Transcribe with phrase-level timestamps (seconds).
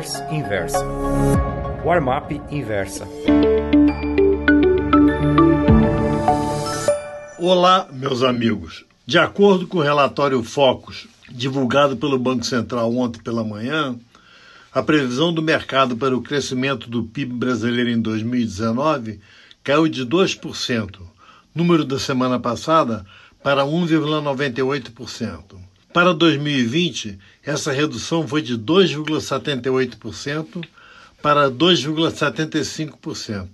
[0.00, 0.78] Traders Inversa.
[1.84, 3.06] Warm-up Inversa.
[7.38, 8.86] Olá, meus amigos.
[9.04, 13.94] De acordo com o relatório Focus, divulgado pelo Banco Central ontem pela manhã,
[14.72, 19.20] a previsão do mercado para o crescimento do PIB brasileiro em 2019
[19.62, 20.98] caiu de 2%,
[21.54, 23.04] número da semana passada,
[23.42, 25.60] para 1,98%.
[25.92, 30.64] Para 2020, essa redução foi de 2,78%
[31.20, 33.48] para 2,75%.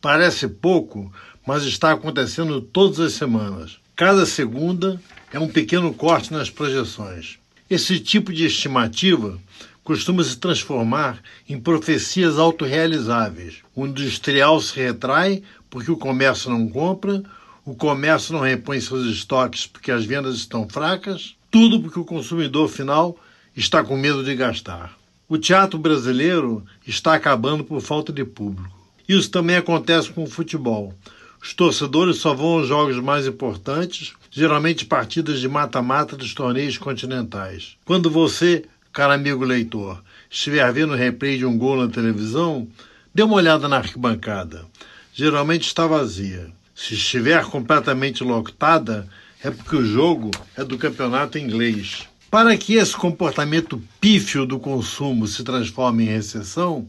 [0.00, 1.12] Parece pouco,
[1.44, 3.80] mas está acontecendo todas as semanas.
[3.96, 5.02] Cada segunda
[5.32, 7.40] é um pequeno corte nas projeções.
[7.68, 9.36] Esse tipo de estimativa
[9.82, 13.56] costuma se transformar em profecias autorrealizáveis.
[13.74, 17.20] O industrial se retrai porque o comércio não compra,
[17.64, 22.68] o comércio não repõe seus estoques porque as vendas estão fracas, tudo porque o consumidor
[22.68, 23.16] final
[23.56, 24.96] está com medo de gastar.
[25.28, 28.76] O teatro brasileiro está acabando por falta de público.
[29.08, 30.94] Isso também acontece com o futebol.
[31.42, 37.76] Os torcedores só vão aos jogos mais importantes, geralmente partidas de mata-mata dos torneios continentais.
[37.84, 42.68] Quando você, caro amigo leitor, estiver vendo o replay de um gol na televisão,
[43.14, 44.66] dê uma olhada na arquibancada.
[45.14, 46.50] Geralmente está vazia.
[46.74, 49.08] Se estiver completamente lotada,
[49.42, 52.08] é porque o jogo é do campeonato inglês.
[52.30, 56.86] Para que esse comportamento pífio do consumo se transforme em recessão,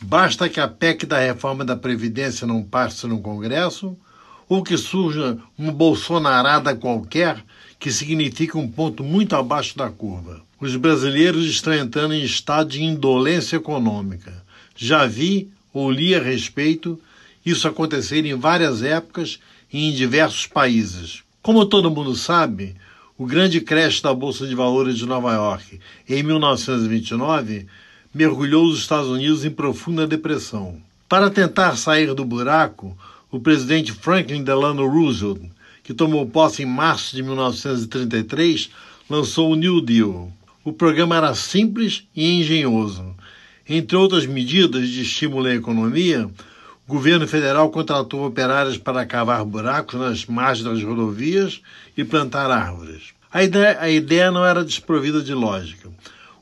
[0.00, 3.96] basta que a PEC da reforma da Previdência não passe no Congresso
[4.48, 7.42] ou que surja uma bolsonarada qualquer
[7.78, 10.42] que signifique um ponto muito abaixo da curva.
[10.60, 14.44] Os brasileiros estão entrando em estado de indolência econômica.
[14.76, 17.00] Já vi ou li a respeito
[17.44, 19.38] isso acontecer em várias épocas
[19.72, 21.22] e em diversos países.
[21.42, 22.76] Como todo mundo sabe,
[23.16, 27.66] o grande crash da Bolsa de Valores de Nova York em 1929
[28.14, 30.76] mergulhou os Estados Unidos em profunda depressão.
[31.08, 32.94] Para tentar sair do buraco,
[33.30, 35.40] o presidente Franklin Delano Roosevelt,
[35.82, 38.68] que tomou posse em março de 1933,
[39.08, 40.30] lançou o New Deal.
[40.62, 43.16] O programa era simples e engenhoso.
[43.66, 46.28] Entre outras medidas de estímulo à economia,
[46.90, 51.62] governo federal contratou operários para cavar buracos nas margens das rodovias
[51.96, 53.14] e plantar árvores.
[53.32, 55.88] A ideia, a ideia não era desprovida de lógica.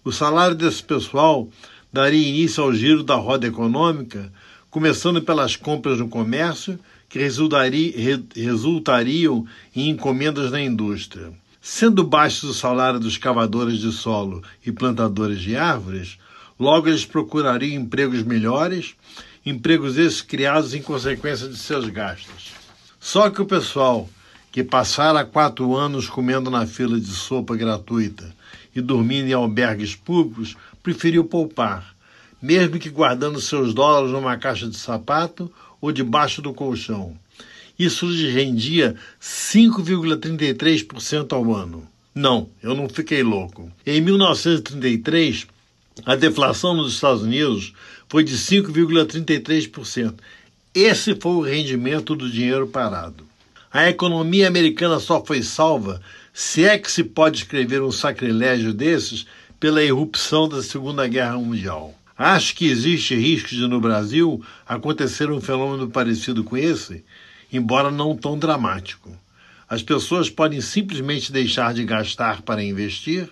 [0.02, 1.46] O salário desse pessoal
[1.92, 4.32] daria início ao giro da roda econômica,
[4.70, 6.78] começando pelas compras no comércio,
[7.10, 9.44] que resultariam
[9.76, 11.30] em encomendas na indústria.
[11.60, 16.18] Sendo baixo o salário dos cavadores de solo e plantadores de árvores,
[16.58, 18.94] logo eles procurariam empregos melhores
[19.44, 22.52] empregos esses criados em consequência de seus gastos.
[23.00, 24.08] Só que o pessoal
[24.50, 28.34] que passara quatro anos comendo na fila de sopa gratuita
[28.74, 31.94] e dormindo em albergues públicos preferiu poupar,
[32.40, 35.50] mesmo que guardando seus dólares numa caixa de sapato
[35.80, 37.16] ou debaixo do colchão.
[37.78, 41.86] Isso lhes rendia 5,33% ao ano.
[42.14, 43.70] Não, eu não fiquei louco.
[43.86, 45.46] Em 1933,
[46.04, 47.72] a deflação nos Estados Unidos
[48.08, 50.14] foi de 5,33%.
[50.74, 53.26] Esse foi o rendimento do dinheiro parado.
[53.72, 56.00] A economia americana só foi salva,
[56.32, 59.26] se é que se pode escrever um sacrilégio desses,
[59.60, 61.94] pela irrupção da Segunda Guerra Mundial.
[62.16, 67.04] Acho que existe risco de no Brasil acontecer um fenômeno parecido com esse,
[67.52, 69.10] embora não tão dramático.
[69.68, 73.28] As pessoas podem simplesmente deixar de gastar para investir,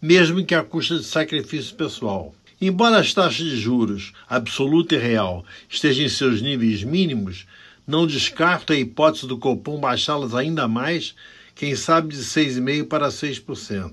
[0.00, 2.34] mesmo que à custa de sacrifício pessoal.
[2.60, 7.46] Embora as taxas de juros, absoluta e real, estejam em seus níveis mínimos,
[7.86, 11.14] não descarto a hipótese do Copom baixá-las ainda mais,
[11.54, 13.92] quem sabe de 6,5% para 6%.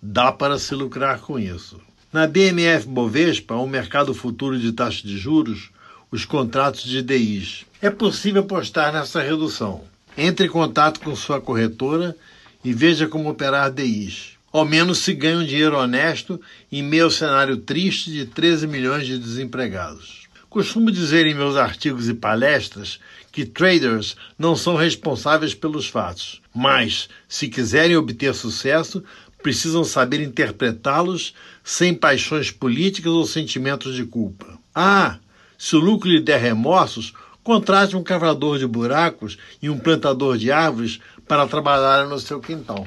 [0.00, 1.80] Dá para se lucrar com isso.
[2.12, 5.70] Na BMF Bovespa, o mercado futuro de taxa de juros,
[6.10, 7.64] os contratos de DIs.
[7.80, 9.84] É possível apostar nessa redução.
[10.16, 12.14] Entre em contato com sua corretora
[12.62, 14.36] e veja como operar DIs.
[14.52, 16.38] Ao menos se ganha um dinheiro honesto
[16.70, 20.28] em meio ao cenário triste de 13 milhões de desempregados.
[20.50, 23.00] Costumo dizer em meus artigos e palestras
[23.32, 29.02] que traders não são responsáveis pelos fatos, mas, se quiserem obter sucesso,
[29.42, 31.32] precisam saber interpretá-los
[31.64, 34.58] sem paixões políticas ou sentimentos de culpa.
[34.74, 35.16] Ah,
[35.56, 40.52] se o lucro lhe der remorsos, contrate um cavador de buracos e um plantador de
[40.52, 42.86] árvores para trabalhar no seu quintal.